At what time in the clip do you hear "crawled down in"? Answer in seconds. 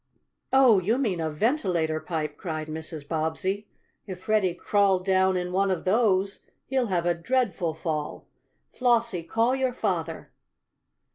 4.55-5.51